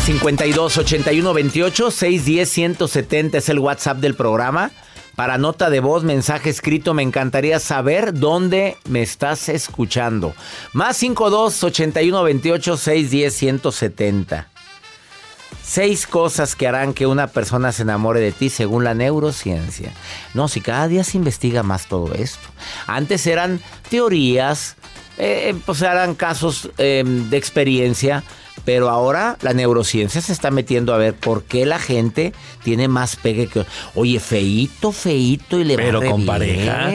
[0.00, 4.70] Más 52 81 28 610 170 es el WhatsApp del programa.
[5.14, 10.34] Para nota de voz, mensaje escrito, me encantaría saber dónde me estás escuchando.
[10.72, 14.48] Más 52 81 28 610 170.
[15.62, 19.92] Seis cosas que harán que una persona se enamore de ti según la neurociencia.
[20.32, 22.48] No, si cada día se investiga más todo esto.
[22.86, 23.60] Antes eran
[23.90, 24.76] teorías,
[25.20, 28.24] eh, pues eran casos eh, de experiencia,
[28.64, 32.32] pero ahora la neurociencia se está metiendo a ver por qué la gente
[32.64, 33.64] tiene más pegue que...
[33.94, 36.26] Oye, feito, feito y le Pero con bien.
[36.26, 36.92] pareja.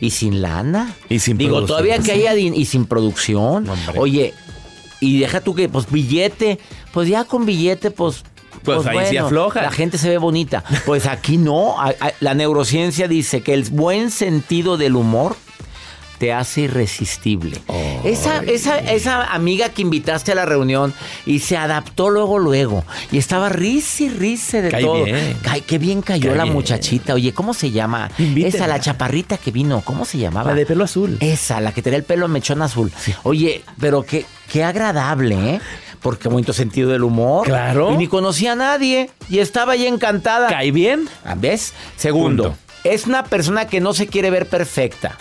[0.00, 0.94] Y sin lana.
[1.08, 1.78] Y sin Digo, producción.
[1.78, 2.34] todavía que haya...
[2.34, 3.68] Y sin producción.
[3.68, 3.94] Hombre.
[3.96, 4.34] Oye,
[5.00, 6.58] y deja tú que, pues billete,
[6.92, 8.24] pues ya con billete, pues...
[8.64, 9.62] Pues ahí sí afloja.
[9.62, 10.64] La gente se ve bonita.
[10.84, 11.76] Pues aquí no.
[12.18, 15.36] La neurociencia dice que el buen sentido del humor
[16.18, 17.58] te hace irresistible.
[18.04, 20.92] Esa, esa, esa amiga que invitaste a la reunión
[21.26, 22.84] y se adaptó luego, luego.
[23.12, 25.04] Y estaba risa y risa de Cae todo.
[25.04, 25.36] bien.
[25.42, 26.54] Cae- qué bien cayó Cae la bien.
[26.54, 27.14] muchachita.
[27.14, 28.10] Oye, ¿cómo se llama?
[28.18, 29.80] Esa, la chaparrita que vino.
[29.82, 30.50] ¿Cómo se llamaba?
[30.50, 31.16] La de pelo azul.
[31.20, 32.92] Esa, la que tenía el pelo mechón azul.
[33.22, 35.60] Oye, pero qué, qué agradable, ¿eh?
[36.00, 37.44] Porque bonito sentido del humor.
[37.46, 37.92] Claro.
[37.92, 39.10] Y ni conocía a nadie.
[39.28, 40.48] Y estaba ahí encantada.
[40.48, 41.08] ¿Cae bien?
[41.24, 41.74] Ah, ¿Ves?
[41.96, 42.58] Segundo, Punto.
[42.84, 45.18] es una persona que no se quiere ver perfecta.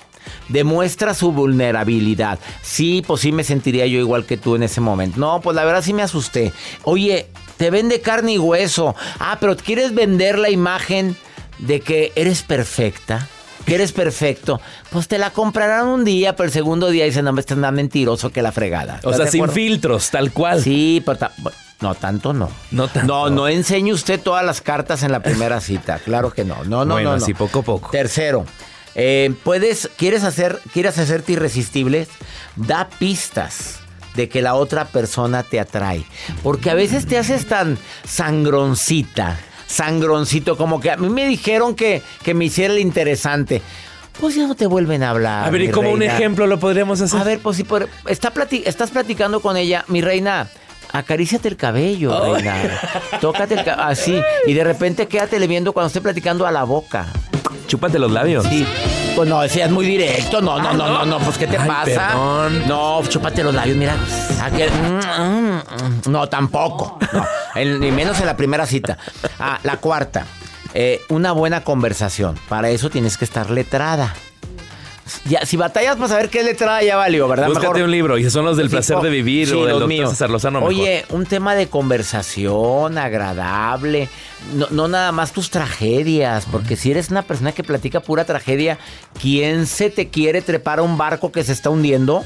[0.50, 2.40] Demuestra su vulnerabilidad.
[2.62, 5.20] Sí, pues sí me sentiría yo igual que tú en ese momento.
[5.20, 6.54] No, pues la verdad sí me asusté.
[6.84, 7.28] Oye,
[7.58, 8.96] te vende carne y hueso.
[9.20, 11.16] Ah, pero ¿quieres vender la imagen
[11.60, 13.28] de que eres perfecta?
[13.66, 14.62] Que eres perfecto.
[14.92, 18.30] Pues te la comprarán un día, pero el segundo día dicen, no, me están mentiroso
[18.32, 19.02] que la fregada.
[19.04, 19.56] O ¿Estás sea, sin acuerdo?
[19.56, 20.64] filtros, tal cual.
[20.64, 21.32] Sí, pero ta-
[21.82, 22.50] no, tanto no.
[22.72, 23.08] No tanto.
[23.14, 26.00] No, no enseñe usted todas las cartas en la primera cita.
[26.00, 26.64] Claro que no.
[26.64, 27.24] No, no, Bueno, no, no.
[27.24, 27.90] así poco a poco.
[27.92, 28.46] Tercero,
[28.98, 32.08] eh, puedes, quieres hacer, quieres hacerte irresistible,
[32.58, 33.80] da pistas
[34.16, 36.04] de que la otra persona te atrae.
[36.44, 39.38] Porque a veces te haces tan sangroncita,
[39.68, 43.62] sangroncito, como que a mí me dijeron que, que me hiciera el interesante.
[44.20, 45.46] Pues ya no te vuelven a hablar.
[45.46, 47.20] A ver, ¿y como un ejemplo lo podríamos hacer?
[47.22, 50.48] A ver, pues si por- está plati- estás platicando con ella, mi reina.
[50.92, 52.42] Acaríciate el cabello, Ay.
[52.42, 52.80] reina.
[53.22, 54.20] Tócate el cabello, así.
[54.48, 57.06] Y de repente quédatele viendo cuando esté platicando a la boca.
[57.68, 58.46] Chúpate los labios.
[58.46, 58.66] Sí.
[59.16, 60.42] Pues no, es muy directo.
[60.42, 61.20] No, no, no, no, no.
[61.20, 61.86] Pues, ¿qué te Ay, pasa?
[61.86, 62.68] perdón.
[62.68, 63.96] No, chúpate los labios, mira.
[64.42, 64.72] Aquel-
[66.08, 66.98] No, tampoco.
[67.14, 68.98] No, en- ni menos en la primera cita.
[69.40, 70.26] Ah, la cuarta.
[70.74, 72.38] eh, una buena conversación.
[72.50, 74.14] Para eso tienes que estar letrada.
[75.26, 77.48] Ya, si batallas para saber qué es letrada, ya valió, ¿verdad?
[77.48, 79.66] Búscate Mejor- un libro y son los del Sí, placer de vivir sí, o del
[79.66, 80.10] los doctor míos.
[80.10, 80.60] César Lozano.
[80.60, 80.74] mejor.
[80.74, 84.10] Oye, un tema de conversación agradable.
[84.54, 88.78] No, no nada más tus tragedias, porque si eres una persona que platica pura tragedia,
[89.22, 92.24] ¿quién se te quiere trepar a un barco que se está hundiendo?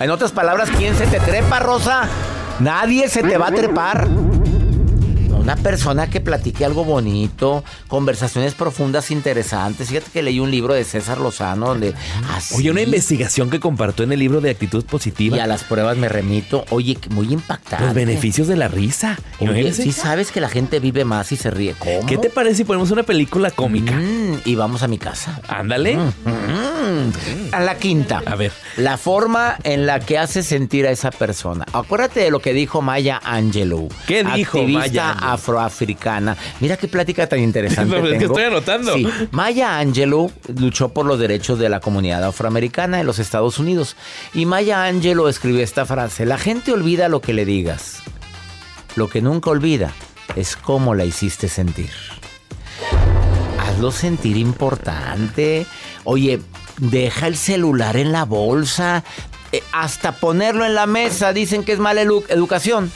[0.00, 2.08] En otras palabras, ¿quién se te trepa, Rosa?
[2.60, 4.08] Nadie se te va a trepar.
[5.44, 9.88] Una persona que platique algo bonito, conversaciones profundas, interesantes.
[9.88, 11.92] Fíjate que leí un libro de César Lozano donde...
[12.32, 15.36] así- Oye, una investigación que compartió en el libro de actitud positiva.
[15.36, 16.64] Y a las pruebas me remito.
[16.70, 17.84] Oye, muy impactante.
[17.84, 19.18] Los beneficios de la risa.
[19.38, 19.82] Oye, Imagínense.
[19.82, 21.74] sí sabes que la gente vive más y se ríe.
[21.78, 22.06] ¿Cómo?
[22.06, 23.92] ¿Qué te parece si ponemos una película cómica?
[23.92, 25.42] Mm, y vamos a mi casa.
[25.46, 25.96] Ándale.
[25.96, 27.52] Mm.
[27.52, 28.22] A la quinta.
[28.24, 28.52] A ver.
[28.78, 31.66] La forma en la que hace sentir a esa persona.
[31.72, 33.88] Acuérdate de lo que dijo Maya Angelou.
[34.06, 35.33] ¿Qué dijo activista Maya Angelou?
[35.34, 36.36] Afroafricana.
[36.60, 37.94] Mira qué plática tan interesante.
[38.00, 38.32] No, es que tengo.
[38.38, 38.94] estoy anotando.
[38.94, 39.06] Sí.
[39.30, 43.96] Maya Angelou luchó por los derechos de la comunidad afroamericana en los Estados Unidos.
[44.32, 47.98] Y Maya Angelou escribió esta frase: La gente olvida lo que le digas.
[48.96, 49.92] Lo que nunca olvida
[50.36, 51.90] es cómo la hiciste sentir.
[53.58, 55.66] Hazlo sentir importante.
[56.04, 56.40] Oye,
[56.78, 59.04] deja el celular en la bolsa.
[59.52, 62.90] Eh, hasta ponerlo en la mesa dicen que es mala edu- educación.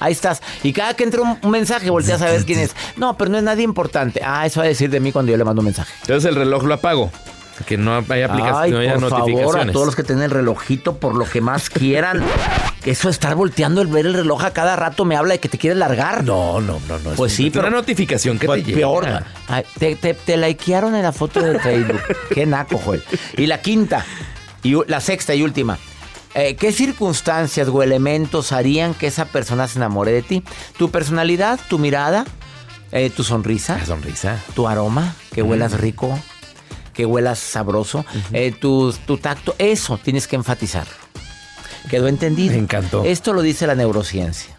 [0.00, 0.42] Ahí estás.
[0.62, 2.74] Y cada que entra un, un mensaje volteas a ver quién es.
[2.96, 4.20] No, pero no es nadie importante.
[4.24, 5.92] Ah, eso va a decir de mí cuando yo le mando un mensaje.
[6.02, 7.10] Entonces el reloj lo apago.
[7.66, 10.98] Que no haya aplicaciones, no haya por favor, a todos los que tienen el relojito,
[10.98, 12.22] por lo que más quieran.
[12.84, 15.48] Eso de estar volteando el ver el reloj a cada rato me habla de que
[15.48, 16.22] te quieres largar.
[16.22, 17.10] No, no, no, no.
[17.16, 19.06] Pues es sí, una pero- notificación que Pues te peor.
[19.48, 22.00] Ay, te, te, te likearon en la foto de Facebook.
[22.32, 23.02] Qué naco, Joel.
[23.36, 24.06] Y la quinta,
[24.62, 25.78] y la sexta y última.
[26.34, 30.42] Eh, ¿Qué circunstancias o elementos harían que esa persona se enamore de ti?
[30.76, 32.24] ¿Tu personalidad, tu mirada,
[32.92, 34.38] eh, tu sonrisa, La sonrisa.
[34.54, 36.18] tu aroma, que huelas rico,
[36.94, 39.54] que huelas sabroso, eh, tu, tu tacto?
[39.58, 40.86] Eso tienes que enfatizar.
[41.90, 42.52] ¿Quedó entendido?
[42.54, 43.04] Me encantó.
[43.04, 44.56] Esto lo dice la neurociencia.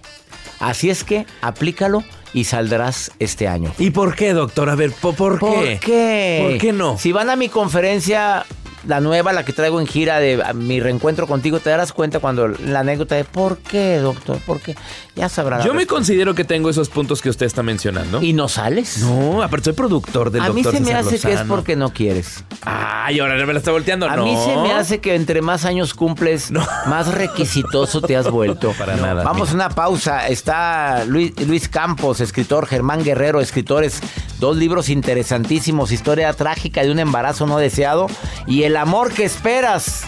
[0.60, 3.72] Así es que aplícalo y saldrás este año.
[3.78, 4.70] ¿Y por qué, doctor?
[4.70, 5.80] A ver, ¿po- ¿por, ¿Por qué?
[5.82, 6.48] qué?
[6.50, 6.98] ¿Por qué no?
[6.98, 8.46] Si van a mi conferencia,
[8.88, 12.20] la nueva, la que traigo en gira de a mi reencuentro contigo, te darás cuenta
[12.20, 14.40] cuando la anécdota de ¿por qué, doctor?
[14.46, 14.76] ¿Por qué?
[15.16, 15.60] Ya sabrán.
[15.60, 18.22] la Yo me considero que tengo esos puntos que usted está mencionando.
[18.22, 19.00] ¿Y no sales?
[19.00, 21.76] No, aparte soy productor del a mí doctor se me César hace que es porque
[21.76, 22.44] no quieres.
[22.62, 24.08] Ay, ahora me la está volteando.
[24.08, 24.24] A no.
[24.24, 28.74] mí se me hace que entre más años cumples, más requisitoso te has vuelto.
[28.78, 29.24] para nada.
[29.24, 30.28] Vamos a una pausa.
[30.28, 34.02] Está Luis, Luis Campos, escritor, Germán Guerrero, escritores.
[34.40, 35.92] Dos libros interesantísimos.
[35.92, 38.08] Historia trágica de un embarazo no deseado.
[38.48, 40.04] Y el amor que esperas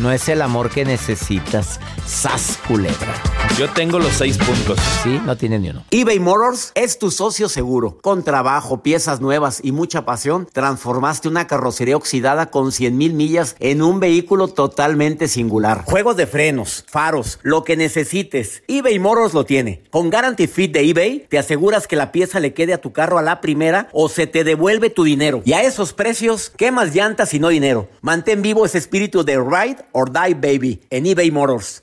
[0.00, 1.78] no es el amor que necesitas.
[2.06, 3.14] Sas culebra.
[3.58, 4.78] Yo tengo los seis puntos.
[5.02, 5.84] Sí, no tiene ni uno.
[5.90, 7.98] eBay Motors es tu socio seguro.
[8.00, 13.56] Con trabajo, piezas nuevas y mucha pasión, transformaste una carrocería oxidada con 100 mil millas
[13.58, 15.84] en un vehículo totalmente singular.
[15.84, 18.62] Juegos de frenos, faros, lo que necesites.
[18.66, 19.82] eBay Motors lo tiene.
[19.90, 23.18] Con Guarantee Fit de eBay, te aseguras que la pieza le quede a tu carro
[23.18, 25.42] a la primera o se te devuelve tu dinero.
[25.44, 27.88] Y a esos precios, ¿qué más llantas y no dinero?
[28.00, 31.82] Mantén vivo ese espíritu de Ride or Die Baby en eBay Motors.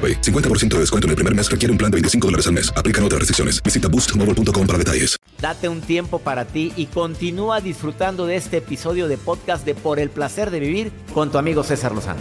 [0.00, 0.20] AroPay.
[0.22, 2.72] 50% de descuento en el primer mes requiere un plan de 25 dólares al mes.
[2.74, 3.62] Aplican otras restricciones.
[3.62, 5.16] Visita boostmobile.com para detalles.
[5.40, 9.98] Date un tiempo para ti y continúa disfrutando de este episodio de podcast de Por
[9.98, 12.20] el placer de vivir con tu amigo César Lozano.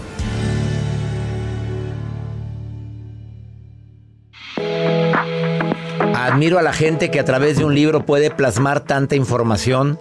[6.15, 9.99] Admiro a la gente que a través de un libro puede plasmar tanta información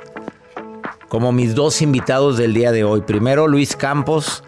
[1.08, 3.00] como mis dos invitados del día de hoy.
[3.00, 4.44] Primero, Luis Campos.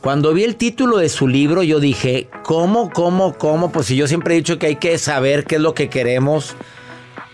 [0.00, 3.72] Cuando vi el título de su libro, yo dije, ¿cómo, cómo, cómo?
[3.72, 6.54] Pues si yo siempre he dicho que hay que saber qué es lo que queremos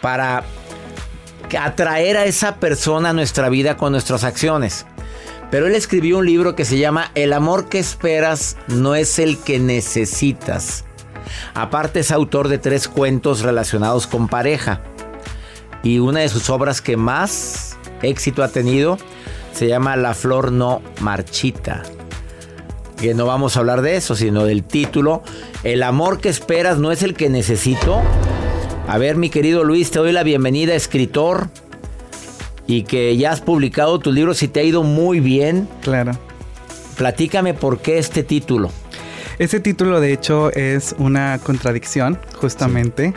[0.01, 0.45] para
[1.59, 4.87] atraer a esa persona a nuestra vida con nuestras acciones.
[5.51, 9.39] Pero él escribió un libro que se llama El amor que esperas no es el
[9.39, 10.85] que necesitas.
[11.55, 14.81] Aparte es autor de tres cuentos relacionados con pareja.
[15.83, 18.97] Y una de sus obras que más éxito ha tenido
[19.53, 21.83] se llama La flor no marchita.
[22.97, 25.23] Que no vamos a hablar de eso, sino del título.
[25.63, 28.01] El amor que esperas no es el que necesito.
[28.89, 31.49] A ver, mi querido Luis, te doy la bienvenida, escritor.
[32.67, 35.69] Y que ya has publicado tus libros y te ha ido muy bien.
[35.83, 36.13] Claro.
[36.97, 38.71] Platícame por qué este título.
[39.39, 43.15] Ese título, de hecho, es una contradicción, justamente,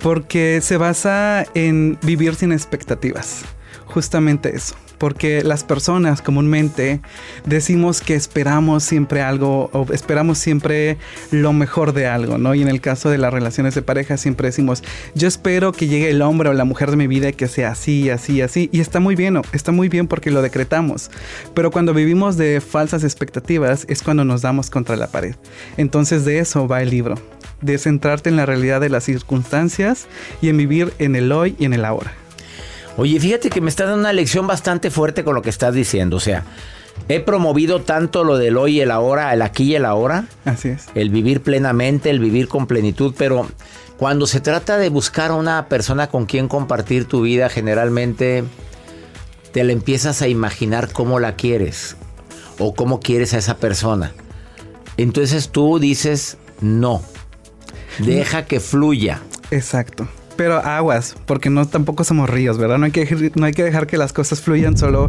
[0.00, 3.42] porque se basa en vivir sin expectativas.
[3.86, 4.74] Justamente eso.
[5.02, 7.00] Porque las personas comúnmente
[7.44, 10.96] decimos que esperamos siempre algo o esperamos siempre
[11.32, 12.54] lo mejor de algo, ¿no?
[12.54, 14.84] Y en el caso de las relaciones de pareja siempre decimos,
[15.16, 17.72] yo espero que llegue el hombre o la mujer de mi vida y que sea
[17.72, 18.70] así, así, así.
[18.70, 21.10] Y está muy bien, está muy bien porque lo decretamos.
[21.52, 25.34] Pero cuando vivimos de falsas expectativas es cuando nos damos contra la pared.
[25.78, 27.16] Entonces de eso va el libro,
[27.60, 30.06] de centrarte en la realidad de las circunstancias
[30.40, 32.21] y en vivir en el hoy y en el ahora.
[32.96, 36.16] Oye, fíjate que me está dando una lección bastante fuerte con lo que estás diciendo.
[36.16, 36.44] O sea,
[37.08, 40.26] he promovido tanto lo del hoy y el ahora, el aquí y el ahora.
[40.44, 40.86] Así es.
[40.94, 43.48] El vivir plenamente, el vivir con plenitud, pero
[43.96, 48.44] cuando se trata de buscar a una persona con quien compartir tu vida, generalmente
[49.52, 51.96] te la empiezas a imaginar cómo la quieres
[52.58, 54.12] o cómo quieres a esa persona.
[54.96, 57.02] Entonces tú dices, no,
[57.98, 59.20] deja que fluya.
[59.50, 60.08] Exacto.
[60.42, 62.76] Pero aguas, porque no tampoco somos ríos, ¿verdad?
[62.76, 65.08] No hay, que, no hay que dejar que las cosas fluyan solo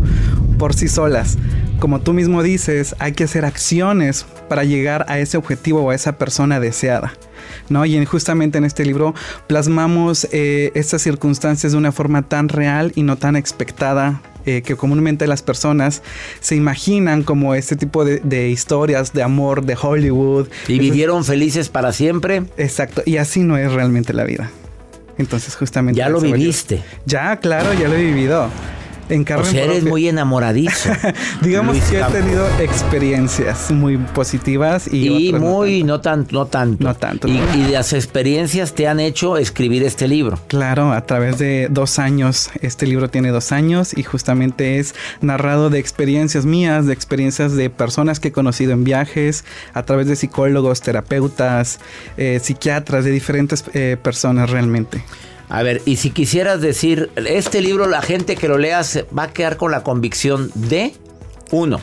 [0.59, 1.39] por sí solas.
[1.79, 5.95] Como tú mismo dices, hay que hacer acciones para llegar a ese objetivo o a
[5.95, 7.13] esa persona deseada.
[7.69, 7.83] ¿no?
[7.83, 9.15] Y justamente en este libro
[9.47, 14.75] plasmamos eh, estas circunstancias de una forma tan real y no tan expectada eh, que
[14.75, 16.03] comúnmente las personas
[16.41, 20.47] se imaginan como este tipo de, de historias de amor de Hollywood.
[20.67, 22.43] Y vivieron felices para siempre.
[22.57, 24.51] Exacto, y así no es realmente la vida.
[25.17, 25.97] Entonces justamente...
[25.97, 26.81] Ya lo viviste.
[27.05, 28.49] Ya, claro, ya lo he vivido.
[29.09, 30.89] En carne o sea, eres muy enamoradizo.
[31.41, 36.83] Digamos Luis que he tenido experiencias muy positivas y, y muy no tanto, no tanto.
[36.83, 37.27] No tanto.
[37.27, 40.39] Y, y, las experiencias te han hecho escribir este libro.
[40.47, 42.49] Claro, a través de dos años.
[42.61, 47.69] Este libro tiene dos años y justamente es narrado de experiencias mías, de experiencias de
[47.69, 49.43] personas que he conocido en viajes,
[49.73, 51.79] a través de psicólogos, terapeutas,
[52.17, 55.03] eh, psiquiatras, de diferentes eh, personas realmente.
[55.49, 58.81] A ver, y si quisieras decir, este libro la gente que lo lea
[59.17, 60.93] va a quedar con la convicción de
[61.51, 61.79] uno.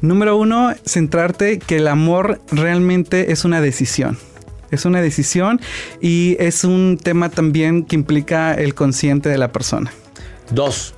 [0.00, 4.18] Número uno, centrarte que el amor realmente es una decisión.
[4.70, 5.60] Es una decisión
[6.00, 9.92] y es un tema también que implica el consciente de la persona.
[10.50, 10.94] Dos.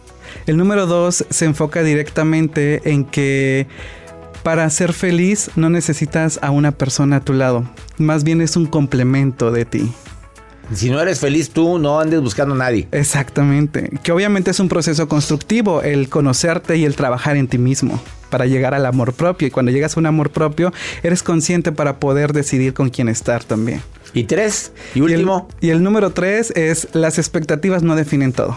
[0.46, 3.68] El número dos se enfoca directamente en que
[4.42, 7.70] para ser feliz no necesitas a una persona a tu lado.
[7.98, 9.92] Más bien es un complemento de ti.
[10.72, 12.88] Si no eres feliz tú, no andes buscando a nadie.
[12.92, 13.90] Exactamente.
[14.02, 18.00] Que obviamente es un proceso constructivo el conocerte y el trabajar en ti mismo
[18.30, 19.48] para llegar al amor propio.
[19.48, 20.72] Y cuando llegas a un amor propio,
[21.02, 23.82] eres consciente para poder decidir con quién estar también.
[24.14, 24.72] ¿Y tres?
[24.94, 25.48] ¿Y último?
[25.60, 28.56] Y el, y el número tres es las expectativas no definen todo.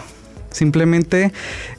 [0.54, 1.32] Simplemente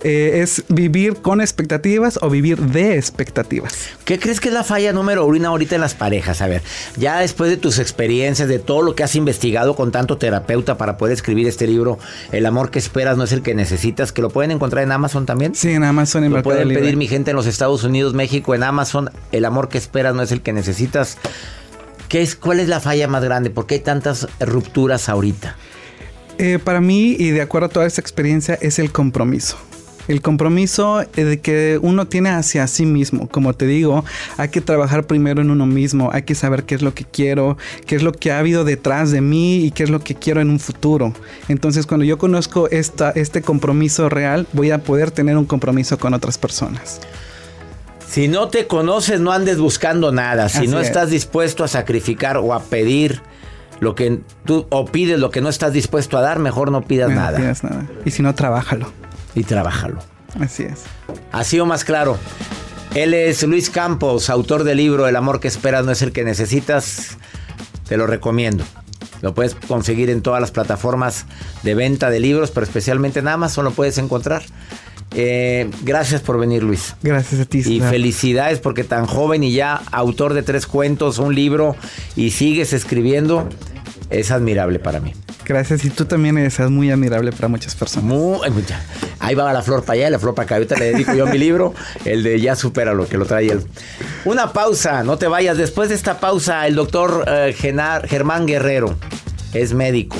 [0.04, 3.74] eh, es vivir con expectativas o vivir de expectativas.
[4.04, 6.42] ¿Qué crees que es la falla número uno ahorita en las parejas?
[6.42, 6.62] A ver,
[6.98, 10.98] ya después de tus experiencias, de todo lo que has investigado con tanto terapeuta para
[10.98, 12.00] poder escribir este libro,
[12.34, 15.26] El amor que esperas no es el que necesitas, que lo pueden encontrar en Amazon
[15.26, 15.56] también.
[15.56, 16.26] Sí, en Amazon.
[16.26, 19.10] En lo pueden pedir mi gente en los Estados Unidos, México, en Amazon.
[19.32, 21.18] El amor que esperas no es el que necesitas.
[22.10, 23.52] ¿Qué es, ¿Cuál es la falla más grande?
[23.52, 25.56] ¿Por qué hay tantas rupturas ahorita?
[26.38, 29.58] Eh, para mí, y de acuerdo a toda esta experiencia, es el compromiso.
[30.08, 33.28] El compromiso de que uno tiene hacia sí mismo.
[33.28, 34.06] Como te digo,
[34.38, 36.12] hay que trabajar primero en uno mismo.
[36.14, 39.10] Hay que saber qué es lo que quiero, qué es lo que ha habido detrás
[39.10, 41.14] de mí y qué es lo que quiero en un futuro.
[41.48, 46.14] Entonces, cuando yo conozco esta, este compromiso real, voy a poder tener un compromiso con
[46.14, 47.02] otras personas.
[48.08, 50.50] Si no te conoces, no andes buscando nada.
[50.50, 50.88] Si Así no es.
[50.88, 53.22] estás dispuesto a sacrificar o a pedir
[53.80, 57.10] lo que tú o pides lo que no estás dispuesto a dar, mejor no pidas
[57.10, 57.38] No nada.
[57.38, 57.86] pidas nada.
[58.06, 58.92] Y si no, trabájalo.
[59.36, 60.00] Y trabájalo.
[60.40, 60.84] Así es.
[61.32, 62.18] Así o más claro.
[62.94, 66.24] Él es Luis Campos, autor del libro El amor que esperas no es el que
[66.24, 67.18] necesitas.
[67.88, 68.64] Te lo recomiendo.
[69.22, 71.26] Lo puedes conseguir en todas las plataformas
[71.64, 74.44] de venta de libros, pero especialmente en Amazon lo puedes encontrar.
[75.18, 76.96] Eh, gracias por venir, Luis.
[77.02, 77.64] Gracias a ti.
[77.66, 81.76] Y felicidades porque tan joven y ya autor de tres cuentos, un libro
[82.18, 83.48] y sigues escribiendo,
[84.10, 85.14] es admirable para mí.
[85.46, 85.86] Gracias.
[85.86, 88.06] Y tú también eres muy admirable para muchas personas.
[88.10, 88.40] Muy.
[89.20, 90.56] Ahí va la flor para allá y la flor para acá.
[90.56, 93.62] Ahorita le dedico yo mi libro, el de Ya supera lo que lo trae él.
[94.26, 95.56] Una pausa, no te vayas.
[95.58, 98.98] Después de esta pausa, el doctor eh, Genar- Germán Guerrero
[99.54, 100.18] es médico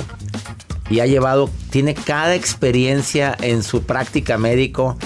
[0.90, 4.98] y ha llevado, tiene cada experiencia en su práctica médico,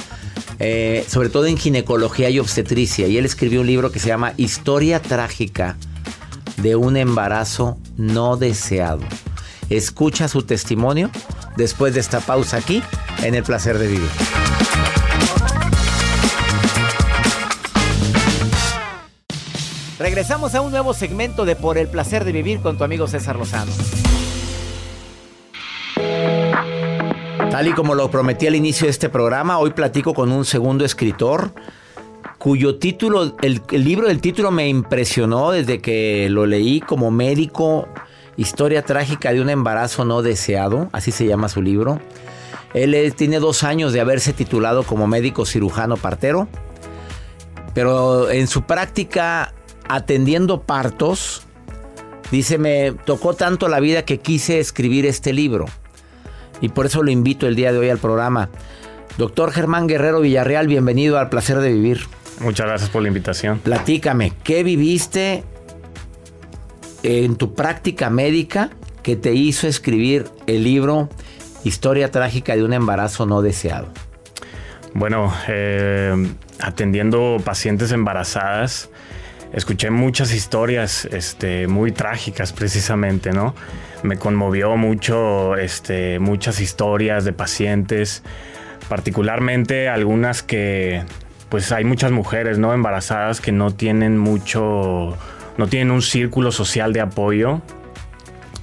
[0.59, 3.07] eh, sobre todo en ginecología y obstetricia.
[3.07, 5.77] Y él escribió un libro que se llama Historia trágica
[6.57, 9.01] de un embarazo no deseado.
[9.69, 11.09] Escucha su testimonio
[11.55, 12.83] después de esta pausa aquí
[13.23, 14.09] en El Placer de Vivir.
[19.99, 23.35] Regresamos a un nuevo segmento de Por el Placer de Vivir con tu amigo César
[23.35, 23.71] Lozano.
[27.59, 30.85] Tal y como lo prometí al inicio de este programa, hoy platico con un segundo
[30.85, 31.51] escritor
[32.37, 37.89] cuyo título, el, libro del título me impresionó desde que lo leí como médico.
[38.37, 41.99] Historia trágica de un embarazo no deseado, así se llama su libro.
[42.73, 46.47] Él tiene dos años de haberse titulado como médico cirujano partero,
[47.73, 49.53] pero en su práctica
[49.89, 51.41] atendiendo partos,
[52.31, 55.65] dice, me tocó tanto la vida que quise escribir este libro.
[56.61, 58.49] Y por eso lo invito el día de hoy al programa.
[59.17, 62.01] Doctor Germán Guerrero Villarreal, bienvenido al placer de vivir.
[62.39, 63.59] Muchas gracias por la invitación.
[63.59, 65.43] Platícame, ¿qué viviste
[67.03, 68.69] en tu práctica médica
[69.03, 71.09] que te hizo escribir el libro
[71.65, 73.89] Historia trágica de un embarazo no deseado?
[74.93, 76.15] Bueno, eh,
[76.59, 78.89] atendiendo pacientes embarazadas,
[79.51, 83.53] escuché muchas historias este, muy trágicas precisamente, ¿no?
[84.03, 88.23] Me conmovió mucho este, muchas historias de pacientes,
[88.87, 91.03] particularmente algunas que,
[91.49, 92.73] pues hay muchas mujeres, ¿no?
[92.73, 95.17] Embarazadas que no tienen mucho,
[95.57, 97.61] no tienen un círculo social de apoyo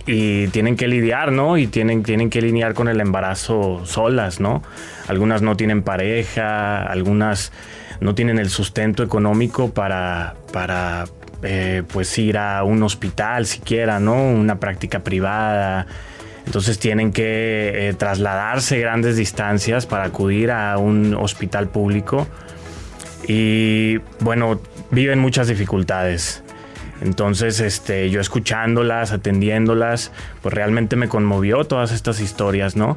[0.06, 1.58] y tienen que lidiar, ¿no?
[1.58, 4.62] Y tienen, tienen que lidiar con el embarazo solas, ¿no?
[5.08, 7.52] Algunas no tienen pareja, algunas
[8.00, 11.06] no tienen el sustento económico para, para
[11.42, 14.14] eh, pues ir a un hospital siquiera, ¿no?
[14.14, 15.86] Una práctica privada.
[16.46, 22.26] Entonces tienen que eh, trasladarse grandes distancias para acudir a un hospital público.
[23.26, 26.42] Y bueno, viven muchas dificultades.
[27.02, 30.12] Entonces, este, yo escuchándolas, atendiéndolas,
[30.42, 32.96] pues realmente me conmovió todas estas historias, ¿no?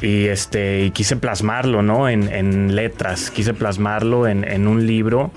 [0.00, 2.08] Y, este, y quise plasmarlo, ¿no?
[2.08, 5.30] En, letras, quise plasmarlo en, un libro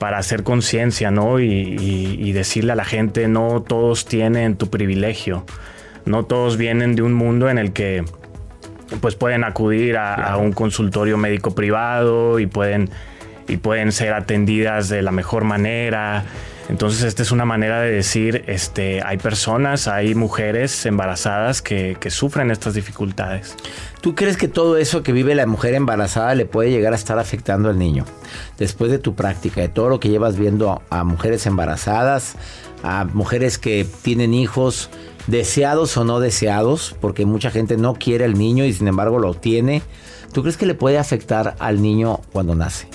[0.00, 1.40] para hacer conciencia, ¿no?
[1.40, 5.44] Y, decirle a la gente, no todos tienen tu privilegio,
[6.06, 8.02] no todos vienen de un mundo en el que
[9.02, 12.88] pues pueden acudir a, a un consultorio médico privado y pueden,
[13.46, 16.24] y pueden ser atendidas de la mejor manera
[16.70, 22.52] entonces, esta es una manera de decir, este, hay personas, hay mujeres embarazadas que, sufren
[22.52, 23.56] estas dificultades.
[24.00, 27.18] ¿Tú crees que todo eso que vive la mujer embarazada le puede llegar a estar
[27.18, 28.04] afectando al niño?
[28.56, 32.36] Después de tu práctica, de todo lo que llevas viendo a mujeres embarazadas,
[32.84, 34.90] a mujeres que tienen hijos,
[35.26, 39.34] deseados o no deseados, porque mucha gente no quiere al niño y sin embargo lo
[39.34, 39.82] tiene.
[40.32, 42.86] ¿Tú crees que le puede afectar al niño cuando nace?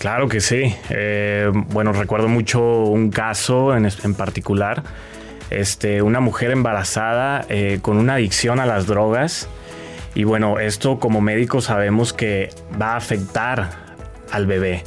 [0.00, 0.74] Claro que sí.
[0.88, 4.82] Eh, bueno, recuerdo mucho un caso en, particular.
[5.50, 9.46] Este, una mujer embarazada eh, con una adicción a las drogas.
[10.14, 12.48] Y bueno, esto como médicos sabemos que
[12.80, 13.72] va a afectar
[14.32, 14.84] al bebé.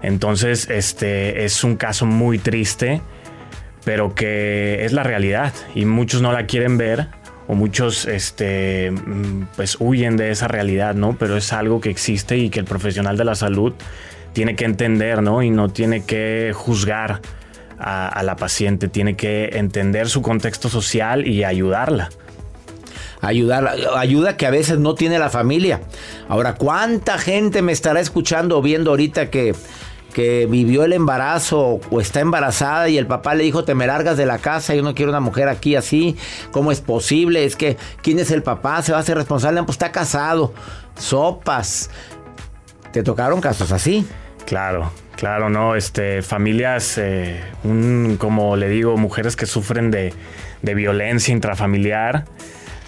[0.00, 3.02] Entonces, este es un caso muy triste,
[3.84, 7.08] pero que es la realidad y muchos no la quieren ver
[7.46, 11.14] o muchos este mm, pues huyen de esa realidad, ¿no?
[11.18, 13.74] Pero es algo que existe y que el profesional de la salud
[14.32, 15.42] tiene que entender, ¿no?
[15.42, 17.20] Y no tiene que juzgar
[17.78, 22.10] a, la paciente, tiene que entender su contexto social y ayudarla
[23.22, 25.80] ayudar, ayuda que a veces no tiene la familia.
[26.28, 29.54] Ahora, ¿cuánta gente me estará escuchando o viendo ahorita que,
[30.14, 34.16] que vivió el embarazo o está embarazada y el papá le dijo, te me largas
[34.16, 36.16] de la casa, yo no quiero una mujer aquí así,
[36.50, 37.44] ¿cómo es posible?
[37.44, 38.82] Es que, ¿quién es el papá?
[38.82, 39.62] ¿Se va a hacer responsable?
[39.62, 40.52] Pues está casado.
[40.98, 41.90] Sopas.
[42.92, 44.06] ¿Te tocaron casos así?
[44.46, 50.12] Claro, claro, no, este, familias, eh, un, como le digo, mujeres que sufren de,
[50.62, 52.24] violencia intrafamiliar,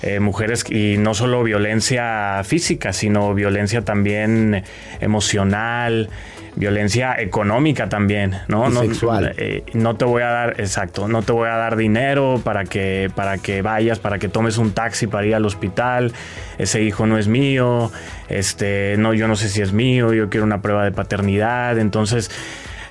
[0.03, 4.65] eh, mujeres y no solo violencia física, sino violencia también
[5.01, 6.11] emocional,
[6.55, 8.69] violencia económica también, ¿no?
[8.69, 9.35] no sexual.
[9.37, 13.11] Eh, no te voy a dar, exacto, no te voy a dar dinero para que,
[13.15, 16.13] para que vayas, para que tomes un taxi para ir al hospital.
[16.59, 17.91] Ese hijo no es mío,
[18.29, 21.79] este, no, yo no sé si es mío, yo quiero una prueba de paternidad.
[21.79, 22.31] Entonces,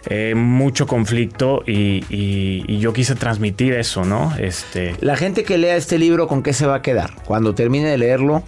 [0.07, 4.33] eh, mucho conflicto y, y, yo quise transmitir eso, ¿no?
[4.39, 4.95] Este.
[4.99, 7.11] La gente que lea este libro, ¿con qué se va a quedar?
[7.25, 8.43] Cuando termine de leerlo,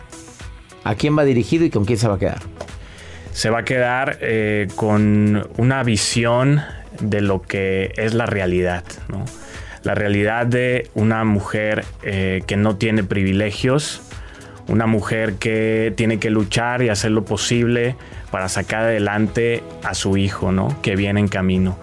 [0.84, 2.42] ¿a quién va dirigido y con quién se va a quedar?
[3.34, 6.62] Se va a quedar eh, con una visión
[7.02, 8.84] de lo que es la realidad,
[9.84, 14.02] La realidad de una mujer eh, que no tiene privilegios,
[14.68, 17.98] una mujer que tiene que luchar y hacer lo posible
[18.32, 20.82] para sacar adelante a su hijo, ¿no?
[20.82, 21.78] Que viene en camino.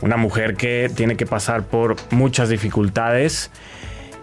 [0.00, 3.50] Una mujer que tiene que pasar por muchas dificultades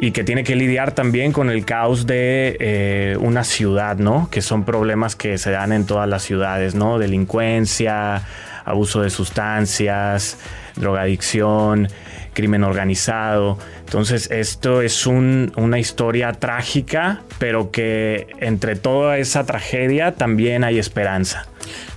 [0.01, 4.29] y que tiene que lidiar también con el caos de eh, una ciudad, ¿no?
[4.31, 6.97] Que son problemas que se dan en todas las ciudades, ¿no?
[6.97, 8.23] Delincuencia,
[8.65, 10.39] abuso de sustancias,
[10.75, 11.87] drogadicción,
[12.33, 13.59] crimen organizado.
[13.81, 20.79] Entonces esto es un, una historia trágica, pero que entre toda esa tragedia también hay
[20.79, 21.45] esperanza.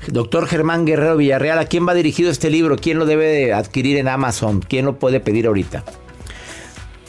[0.09, 2.77] Doctor Germán Guerrero Villarreal, ¿a quién va dirigido este libro?
[2.77, 4.61] ¿Quién lo debe de adquirir en Amazon?
[4.61, 5.85] ¿Quién lo puede pedir ahorita?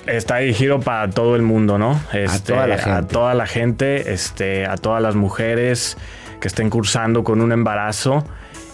[0.08, 2.00] Está dirigido para todo el mundo, ¿no?
[2.14, 2.92] Este, toda la gente.
[2.92, 5.98] A toda la gente, este, a todas las mujeres
[6.40, 8.24] que estén cursando con un embarazo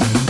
[0.00, 0.29] En